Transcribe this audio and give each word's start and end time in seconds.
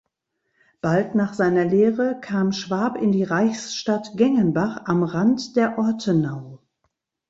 Bald 0.81 1.13
nach 1.13 1.35
seiner 1.35 1.63
Lehre 1.63 2.19
kam 2.21 2.53
Schwab 2.53 2.97
in 2.99 3.11
die 3.11 3.21
Reichsstadt 3.23 4.13
Gengenbach 4.17 4.85
am 4.85 5.03
Rand 5.03 5.55
der 5.55 5.77
Ortenau. 5.77 6.59